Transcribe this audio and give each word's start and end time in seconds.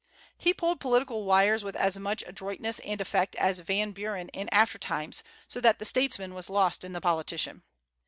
He 0.35 0.51
pulled 0.51 0.79
political 0.79 1.25
wires 1.25 1.63
with 1.63 1.75
as 1.75 1.99
much 1.99 2.23
adroitness 2.25 2.79
and 2.79 2.99
effect 2.99 3.35
as 3.35 3.59
Van 3.59 3.91
Buren 3.91 4.29
in 4.29 4.49
after 4.51 4.79
times, 4.79 5.23
so 5.47 5.59
that 5.61 5.77
the 5.77 5.85
statesman 5.85 6.33
was 6.33 6.49
lost 6.49 6.83
in 6.83 6.93
the 6.93 7.01
politician. 7.01 7.61